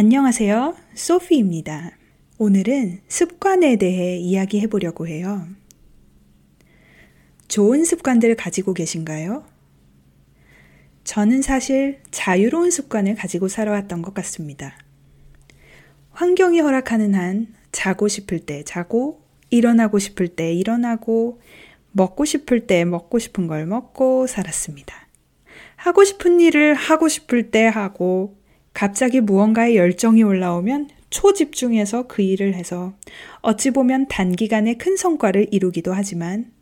안녕하세요. 0.00 0.76
소피입니다. 0.94 1.90
오늘은 2.38 3.00
습관에 3.08 3.74
대해 3.74 4.16
이야기해 4.16 4.68
보려고 4.68 5.08
해요. 5.08 5.44
좋은 7.48 7.84
습관들 7.84 8.36
가지고 8.36 8.74
계신가요? 8.74 9.44
저는 11.02 11.42
사실 11.42 11.98
자유로운 12.12 12.70
습관을 12.70 13.16
가지고 13.16 13.48
살아왔던 13.48 14.02
것 14.02 14.14
같습니다. 14.14 14.78
환경이 16.12 16.60
허락하는 16.60 17.16
한 17.16 17.48
자고 17.72 18.06
싶을 18.06 18.38
때 18.38 18.62
자고, 18.62 19.24
일어나고 19.50 19.98
싶을 19.98 20.28
때 20.28 20.52
일어나고, 20.52 21.40
먹고 21.90 22.24
싶을 22.24 22.68
때 22.68 22.84
먹고 22.84 23.18
싶은 23.18 23.48
걸 23.48 23.66
먹고 23.66 24.28
살았습니다. 24.28 25.08
하고 25.74 26.04
싶은 26.04 26.38
일을 26.38 26.74
하고 26.74 27.08
싶을 27.08 27.50
때 27.50 27.64
하고, 27.64 28.37
갑자기 28.78 29.20
무언가에 29.20 29.74
열정이 29.74 30.22
올라오면 30.22 30.90
초집중해서 31.10 32.06
그 32.06 32.22
일을 32.22 32.54
해서 32.54 32.94
어찌 33.40 33.72
보면 33.72 34.06
단기간에 34.06 34.74
큰 34.74 34.96
성과를 34.96 35.48
이루기도 35.50 35.92
하지만 35.92 36.52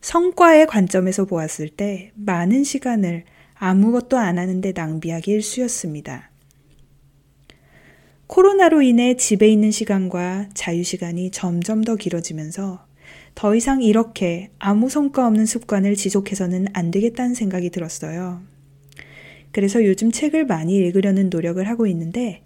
성과의 0.00 0.68
관점에서 0.68 1.24
보았을 1.24 1.68
때 1.68 2.12
많은 2.14 2.62
시간을 2.62 3.24
아무것도 3.56 4.16
안 4.16 4.38
하는데 4.38 4.70
낭비하기 4.70 5.32
일쑤였습니다. 5.32 6.30
코로나로 8.28 8.80
인해 8.82 9.16
집에 9.16 9.48
있는 9.48 9.72
시간과 9.72 10.50
자유시간이 10.54 11.32
점점 11.32 11.82
더 11.82 11.96
길어지면서 11.96 12.86
더 13.34 13.56
이상 13.56 13.82
이렇게 13.82 14.50
아무 14.60 14.88
성과 14.88 15.26
없는 15.26 15.44
습관을 15.44 15.96
지속해서는 15.96 16.68
안 16.72 16.92
되겠다는 16.92 17.34
생각이 17.34 17.70
들었어요. 17.70 18.42
그래서 19.52 19.84
요즘 19.84 20.12
책을 20.12 20.46
많이 20.46 20.76
읽으려는 20.76 21.30
노력을 21.30 21.66
하고 21.66 21.86
있는데 21.86 22.42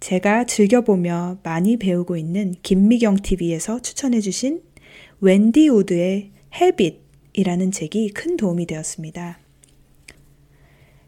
제가 0.00 0.44
즐겨보며 0.44 1.38
많이 1.42 1.76
배우고 1.76 2.16
있는 2.16 2.54
김미경 2.62 3.16
TV에서 3.16 3.80
추천해주신 3.80 4.62
웬디 5.20 5.68
우드의 5.68 6.30
헤빗이라는 6.54 7.72
책이 7.72 8.10
큰 8.10 8.36
도움이 8.36 8.66
되었습니다. 8.66 9.38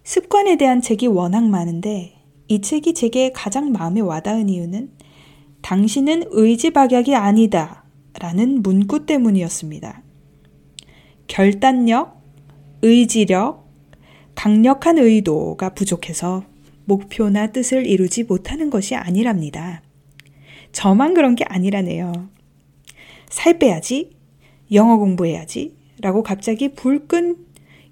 습관에 0.02 0.56
대한 0.56 0.80
책이 0.80 1.06
워낙 1.06 1.48
많은데 1.48 2.14
이 2.48 2.60
책이 2.60 2.94
제게 2.94 3.30
가장 3.32 3.70
마음에 3.70 4.00
와닿은 4.00 4.48
이유는 4.48 4.90
당신은 5.62 6.24
의지박약이 6.30 7.14
아니다 7.14 7.84
라는 8.18 8.62
문구 8.62 9.06
때문이었습니다. 9.06 10.02
결단력, 11.28 12.20
의지력, 12.82 13.59
강력한 14.34 14.98
의도가 14.98 15.74
부족해서 15.74 16.44
목표나 16.84 17.48
뜻을 17.48 17.86
이루지 17.86 18.24
못하는 18.24 18.70
것이 18.70 18.94
아니랍니다. 18.94 19.82
저만 20.72 21.14
그런 21.14 21.34
게 21.34 21.44
아니라네요. 21.44 22.30
살 23.28 23.58
빼야지, 23.58 24.10
영어 24.72 24.96
공부해야지, 24.96 25.76
라고 26.00 26.22
갑자기 26.22 26.72
불끈 26.74 27.36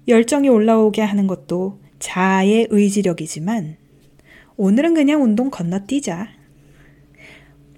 열정이 0.07 0.49
올라오게 0.49 1.01
하는 1.01 1.27
것도 1.27 1.79
자아의 1.99 2.67
의지력이지만, 2.69 3.77
오늘은 4.57 4.93
그냥 4.95 5.23
운동 5.23 5.49
건너뛰자. 5.49 6.27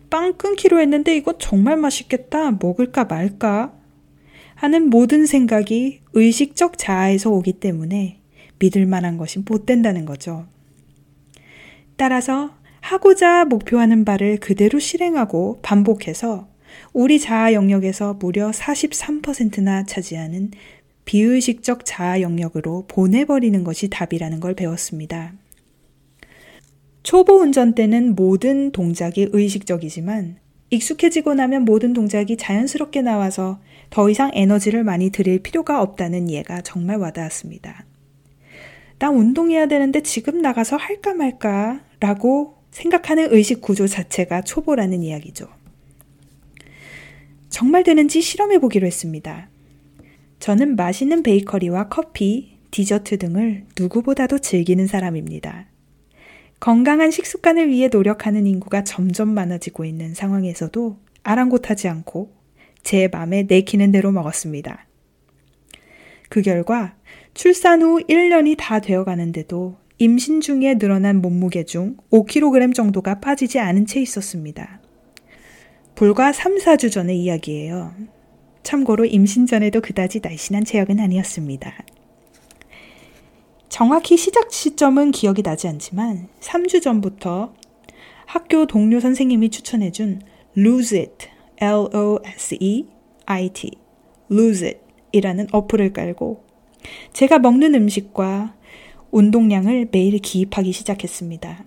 빵 0.09 0.33
끊기로 0.33 0.79
했는데 0.79 1.15
이거 1.15 1.37
정말 1.37 1.77
맛있겠다. 1.77 2.51
먹을까 2.51 3.05
말까? 3.05 3.73
하는 4.55 4.89
모든 4.89 5.25
생각이 5.25 6.01
의식적 6.13 6.77
자아에서 6.77 7.31
오기 7.31 7.53
때문에 7.53 8.20
믿을 8.61 8.85
만한 8.85 9.17
것이 9.17 9.39
못 9.39 9.65
된다는 9.65 10.05
거죠. 10.05 10.45
따라서 11.97 12.55
하고자 12.79 13.45
목표하는 13.45 14.05
바를 14.05 14.37
그대로 14.37 14.79
실행하고 14.79 15.59
반복해서 15.61 16.47
우리 16.93 17.19
자아 17.19 17.53
영역에서 17.53 18.13
무려 18.13 18.51
43%나 18.51 19.83
차지하는 19.85 20.51
비의식적 21.05 21.85
자아 21.85 22.21
영역으로 22.21 22.85
보내버리는 22.87 23.63
것이 23.63 23.89
답이라는 23.89 24.39
걸 24.39 24.53
배웠습니다. 24.53 25.33
초보 27.03 27.39
운전 27.39 27.73
때는 27.73 28.15
모든 28.15 28.71
동작이 28.71 29.29
의식적이지만 29.31 30.37
익숙해지고 30.69 31.33
나면 31.33 31.65
모든 31.65 31.93
동작이 31.93 32.37
자연스럽게 32.37 33.01
나와서 33.01 33.59
더 33.89 34.09
이상 34.09 34.31
에너지를 34.33 34.83
많이 34.83 35.09
들일 35.09 35.39
필요가 35.39 35.81
없다는 35.81 36.29
이해가 36.29 36.61
정말 36.61 36.97
와닿았습니다. 36.97 37.85
나 39.01 39.09
운동해야 39.09 39.65
되는데 39.65 40.03
지금 40.03 40.43
나가서 40.43 40.77
할까 40.77 41.15
말까 41.15 41.81
라고 41.99 42.57
생각하는 42.69 43.33
의식 43.33 43.59
구조 43.59 43.87
자체가 43.87 44.43
초보라는 44.43 45.01
이야기죠. 45.01 45.47
정말 47.49 47.83
되는지 47.83 48.21
실험해 48.21 48.59
보기로 48.59 48.85
했습니다. 48.85 49.49
저는 50.37 50.75
맛있는 50.75 51.23
베이커리와 51.23 51.89
커피, 51.89 52.59
디저트 52.69 53.17
등을 53.17 53.65
누구보다도 53.75 54.37
즐기는 54.37 54.85
사람입니다. 54.85 55.65
건강한 56.59 57.09
식습관을 57.09 57.69
위해 57.69 57.87
노력하는 57.87 58.45
인구가 58.45 58.83
점점 58.83 59.29
많아지고 59.29 59.83
있는 59.83 60.13
상황에서도 60.13 60.99
아랑곳하지 61.23 61.87
않고 61.87 62.35
제 62.83 63.07
맘에 63.07 63.47
내키는 63.49 63.91
대로 63.91 64.11
먹었습니다. 64.11 64.85
그 66.29 66.43
결과 66.43 66.95
출산 67.33 67.81
후 67.81 68.01
1년이 68.07 68.55
다 68.57 68.79
되어 68.79 69.03
가는데도 69.03 69.77
임신 69.97 70.41
중에 70.41 70.77
늘어난 70.77 71.21
몸무게 71.21 71.63
중 71.63 71.95
5kg 72.11 72.73
정도가 72.73 73.19
빠지지 73.19 73.59
않은 73.59 73.85
채 73.85 74.01
있었습니다. 74.01 74.81
불과 75.95 76.33
3, 76.33 76.57
4주 76.57 76.91
전의 76.91 77.19
이야기예요. 77.19 77.93
참고로 78.63 79.05
임신 79.05 79.45
전에도 79.45 79.79
그다지 79.81 80.19
날씬한 80.21 80.65
체력은 80.65 80.99
아니었습니다. 80.99 81.73
정확히 83.69 84.17
시작 84.17 84.51
시점은 84.51 85.11
기억이 85.11 85.43
나지 85.43 85.67
않지만 85.67 86.27
3주 86.41 86.81
전부터 86.81 87.53
학교 88.25 88.65
동료 88.67 88.99
선생님이 88.99 89.49
추천해준 89.49 90.21
Lose 90.57 90.99
It, 90.99 91.29
L-O-S-E-I-T, 91.61 92.91
Lose 94.31 94.67
It 94.67 94.79
이라는 95.13 95.47
어플을 95.51 95.93
깔고 95.93 96.50
제가 97.13 97.39
먹는 97.39 97.75
음식과 97.75 98.55
운동량을 99.11 99.89
매일 99.91 100.19
기입하기 100.19 100.71
시작했습니다. 100.71 101.65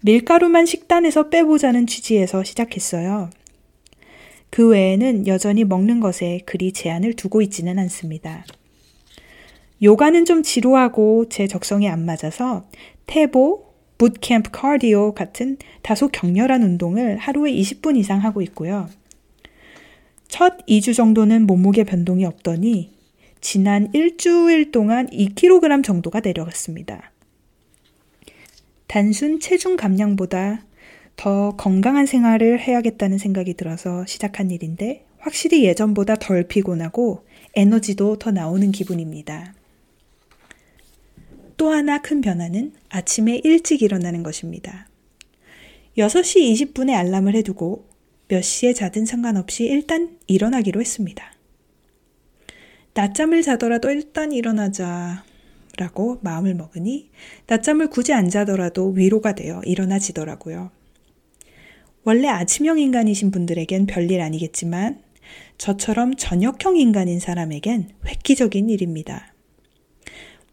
밀가루만 0.00 0.66
식단에서 0.66 1.28
빼보자는 1.28 1.86
취지에서 1.86 2.44
시작했어요. 2.44 3.30
그 4.50 4.68
외에는 4.68 5.26
여전히 5.26 5.64
먹는 5.64 6.00
것에 6.00 6.40
그리 6.46 6.72
제한을 6.72 7.14
두고 7.14 7.42
있지는 7.42 7.78
않습니다. 7.78 8.44
요가는 9.82 10.24
좀 10.24 10.42
지루하고 10.42 11.28
제 11.28 11.46
적성에 11.46 11.88
안 11.88 12.06
맞아서 12.06 12.66
태보, 13.06 13.66
붓캠프 13.98 14.50
카디오 14.52 15.12
같은 15.12 15.58
다소 15.82 16.08
격렬한 16.08 16.62
운동을 16.62 17.18
하루에 17.18 17.52
20분 17.52 17.96
이상 17.96 18.22
하고 18.22 18.40
있고요. 18.42 18.88
첫 20.28 20.64
2주 20.66 20.94
정도는 20.94 21.46
몸무게 21.46 21.84
변동이 21.84 22.24
없더니 22.24 22.95
지난 23.48 23.88
일주일 23.92 24.72
동안 24.72 25.06
2kg 25.06 25.84
정도가 25.84 26.18
내려갔습니다. 26.18 27.12
단순 28.88 29.38
체중 29.38 29.76
감량보다 29.76 30.66
더 31.14 31.54
건강한 31.56 32.06
생활을 32.06 32.58
해야겠다는 32.58 33.18
생각이 33.18 33.54
들어서 33.54 34.04
시작한 34.04 34.50
일인데 34.50 35.06
확실히 35.18 35.62
예전보다 35.64 36.16
덜 36.16 36.48
피곤하고 36.48 37.24
에너지도 37.54 38.18
더 38.18 38.32
나오는 38.32 38.72
기분입니다. 38.72 39.54
또 41.56 41.70
하나 41.70 42.02
큰 42.02 42.20
변화는 42.22 42.72
아침에 42.88 43.40
일찍 43.44 43.80
일어나는 43.80 44.24
것입니다. 44.24 44.88
6시 45.96 46.74
20분에 46.74 46.94
알람을 46.94 47.36
해두고 47.36 47.86
몇 48.26 48.42
시에 48.42 48.72
자든 48.72 49.06
상관없이 49.06 49.66
일단 49.66 50.18
일어나기로 50.26 50.80
했습니다. 50.80 51.35
낮잠을 52.96 53.42
자더라도 53.42 53.90
일단 53.90 54.32
일어나자 54.32 55.22
라고 55.76 56.18
마음을 56.22 56.54
먹으니 56.54 57.10
낮잠을 57.46 57.90
굳이 57.90 58.14
안 58.14 58.30
자더라도 58.30 58.88
위로가 58.88 59.34
되어 59.34 59.60
일어나지더라고요. 59.66 60.70
원래 62.04 62.28
아침형 62.28 62.78
인간이신 62.78 63.32
분들에겐 63.32 63.84
별일 63.84 64.22
아니겠지만 64.22 65.02
저처럼 65.58 66.14
저녁형 66.16 66.78
인간인 66.78 67.20
사람에겐 67.20 67.90
획기적인 68.06 68.70
일입니다. 68.70 69.34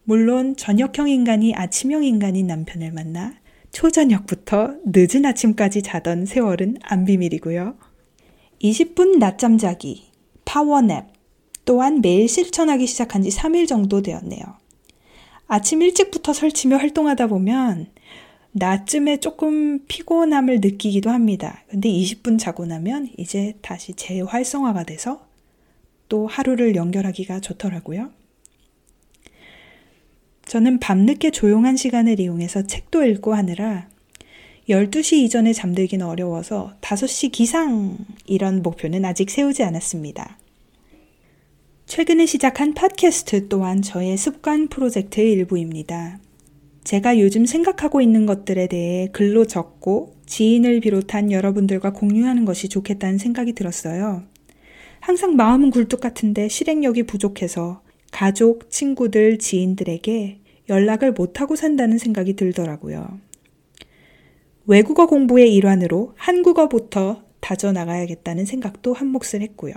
물론 0.03 0.57
저녁형 0.57 1.07
인간이 1.07 1.55
아침형 1.55 2.03
인간인 2.03 2.47
남편을 2.47 2.91
만나 2.91 3.35
초저녁부터 3.71 4.75
늦은 4.85 5.25
아침까지 5.25 5.81
자던 5.81 6.25
세월은 6.25 6.79
안 6.81 7.05
비밀이고요. 7.05 7.77
20분 8.61 9.19
낮잠 9.19 9.57
자기, 9.57 10.11
파워냅 10.43 11.22
또한 11.65 12.01
매일 12.01 12.27
실천하기 12.27 12.85
시작한 12.87 13.23
지 13.23 13.29
3일 13.29 13.67
정도 13.67 14.01
되었네요. 14.01 14.43
아침 15.47 15.81
일찍부터 15.81 16.33
설치며 16.33 16.77
활동하다 16.77 17.27
보면 17.27 17.87
낮쯤에 18.53 19.17
조금 19.17 19.79
피곤함을 19.87 20.61
느끼기도 20.61 21.09
합니다. 21.09 21.63
근데 21.67 21.89
20분 21.89 22.37
자고 22.37 22.65
나면 22.65 23.09
이제 23.17 23.57
다시 23.61 23.93
재활성화가 23.93 24.83
돼서 24.83 25.25
또 26.07 26.27
하루를 26.27 26.75
연결하기가 26.75 27.39
좋더라고요. 27.39 28.11
저는 30.45 30.79
밤늦게 30.79 31.31
조용한 31.31 31.77
시간을 31.77 32.19
이용해서 32.19 32.63
책도 32.63 33.05
읽고 33.05 33.33
하느라 33.33 33.87
12시 34.69 35.13
이전에 35.23 35.51
잠들기는 35.51 36.05
어려워서 36.05 36.73
5시 36.81 37.31
기상 37.31 37.97
이런 38.25 38.61
목표는 38.61 39.03
아직 39.03 39.31
세우지 39.31 39.63
않았습니다. 39.63 40.37
최근에 41.93 42.25
시작한 42.25 42.73
팟캐스트 42.73 43.49
또한 43.49 43.83
저의 43.83 44.17
습관 44.17 44.67
프로젝트의 44.67 45.33
일부입니다. 45.33 46.17
제가 46.83 47.19
요즘 47.19 47.45
생각하고 47.45 48.01
있는 48.01 48.25
것들에 48.25 48.65
대해 48.65 49.09
글로 49.13 49.45
적고 49.45 50.15
지인을 50.25 50.79
비롯한 50.79 51.31
여러분들과 51.31 51.93
공유하는 51.93 52.45
것이 52.45 52.67
좋겠다는 52.67 53.19
생각이 53.19 53.53
들었어요. 53.53 54.23
항상 55.01 55.35
마음은 55.35 55.69
굴뚝 55.69 56.01
같은데 56.01 56.47
실행력이 56.47 57.03
부족해서 57.03 57.83
가족, 58.11 58.71
친구들, 58.71 59.37
지인들에게 59.37 60.39
연락을 60.69 61.11
못하고 61.11 61.55
산다는 61.55 61.99
생각이 61.99 62.35
들더라고요. 62.35 63.19
외국어 64.65 65.05
공부의 65.05 65.53
일환으로 65.53 66.13
한국어부터 66.15 67.21
다져나가야겠다는 67.39 68.45
생각도 68.45 68.93
한 68.93 69.09
몫을 69.09 69.41
했고요. 69.41 69.75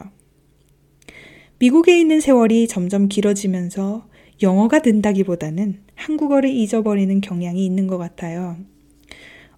미국에 1.59 1.99
있는 1.99 2.21
세월이 2.21 2.69
점점 2.69 3.09
길어지면서 3.09 4.07
영어가 4.43 4.81
는다기보다는 4.81 5.81
한국어를 5.95 6.51
잊어버리는 6.51 7.21
경향이 7.23 7.65
있는 7.65 7.87
것 7.87 7.97
같아요. 7.97 8.59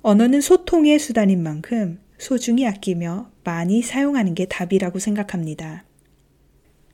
언어는 0.02 0.40
소통의 0.40 1.00
수단인 1.00 1.42
만큼 1.42 1.98
소중히 2.16 2.66
아끼며 2.66 3.30
많이 3.42 3.82
사용하는 3.82 4.34
게 4.34 4.44
답이라고 4.44 5.00
생각합니다. 5.00 5.84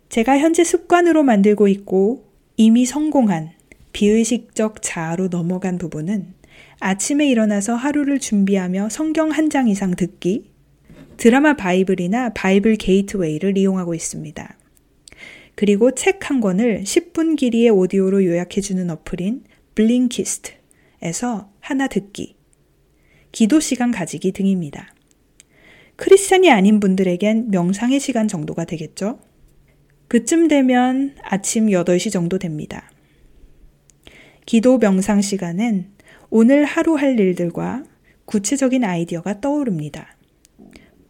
제가 0.09 0.39
현재 0.39 0.65
습관으로 0.65 1.23
만들고 1.23 1.69
있고 1.69 2.25
이미 2.56 2.87
성공한 2.87 3.51
비의식적 3.93 4.81
자아로 4.81 5.29
넘어간 5.29 5.77
부분은 5.77 6.33
아침에 6.81 7.29
일어나서 7.29 7.75
하루를 7.75 8.21
준비하며 8.21 8.89
성경 8.89 9.31
한 9.31 9.51
장 9.51 9.69
이상 9.69 9.95
듣기, 9.95 10.51
드라마 11.19 11.55
바이블이나 11.55 12.31
Bible 12.31 12.77
Gateway를 12.77 13.59
이용하고 13.59 13.95
있습니다. 13.95 14.56
그리고 15.55 15.95
책 15.95 16.31
한 16.31 16.41
권을 16.41 16.83
10분 16.85 17.37
길이의 17.37 17.71
오디오로 17.71 18.25
요약해주는 18.25 18.91
어플인 18.91 19.45
Blinkist에서 19.75 21.53
하나 21.61 21.87
듣기, 21.89 22.37
기도 23.31 23.61
시간 23.61 23.91
가지기 23.91 24.33
등입니다. 24.33 24.95
크리스찬이 25.97 26.51
아닌 26.51 26.81
분들에겐 26.81 27.51
명상의 27.51 28.01
시간 28.01 28.27
정도가 28.27 28.65
되겠죠? 28.65 29.21
그쯤 30.09 30.49
되면 30.49 31.15
아침 31.23 31.67
8시 31.67 32.11
정도 32.12 32.39
됩니다. 32.39 32.91
기도 34.47 34.79
명상 34.79 35.21
시간은 35.21 35.93
오늘 36.31 36.65
하루 36.65 36.97
할 36.97 37.19
일들과 37.19 37.85
구체적인 38.25 38.85
아이디어가 38.85 39.41
떠오릅니다. 39.41 40.17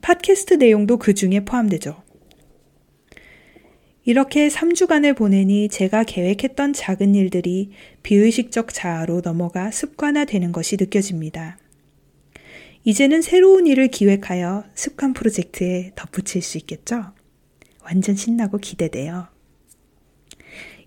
팟캐스트 0.02 0.55
내용도 0.55 0.99
그 0.99 1.14
중에 1.14 1.44
포함되죠. 1.44 2.04
이렇게 4.06 4.49
3주간을 4.49 5.17
보내니 5.17 5.71
제가 5.71 6.05
계획했던 6.05 6.75
작은 6.75 7.15
일들이 7.15 7.71
비의식적 8.03 8.75
자아로 8.75 9.23
넘어가 9.23 9.71
습관화되는 9.71 10.53
것이 10.53 10.77
느껴집니다. 10.79 11.56
이제는 12.85 13.23
새로운 13.23 13.67
일을 13.67 13.89
기획하여 13.89 14.65
습관 14.75 15.15
프로젝트에 15.15 15.93
덧붙일 15.97 16.43
수 16.43 16.59
있겠죠? 16.59 17.15
완전 17.83 18.15
신나고 18.15 18.59
기대돼요. 18.59 19.29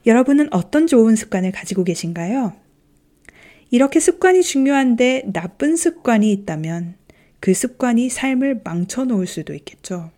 여러분은 0.05 0.53
어떤 0.53 0.85
좋은 0.85 1.15
습관을 1.15 1.51
가지고 1.51 1.83
계신가요? 1.83 2.53
이렇게 3.71 3.99
습관이 3.99 4.43
중요한데 4.43 5.23
나쁜 5.33 5.75
습관이 5.75 6.31
있다면 6.31 6.95
그 7.39 7.55
습관이 7.55 8.09
삶을 8.09 8.61
망쳐 8.63 9.05
놓을 9.05 9.25
수도 9.25 9.55
있겠죠. 9.55 10.11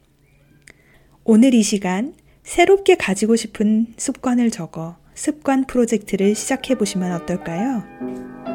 오늘 1.23 1.53
이 1.53 1.63
시간 1.63 2.13
새롭게 2.49 2.95
가지고 2.95 3.35
싶은 3.35 3.93
습관을 3.95 4.49
적어 4.49 4.95
습관 5.13 5.67
프로젝트를 5.67 6.33
시작해 6.33 6.73
보시면 6.73 7.11
어떨까요? 7.11 7.83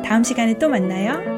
다음 0.05 0.25
시간에 0.25 0.59
또 0.59 0.69
만나요. 0.69 1.34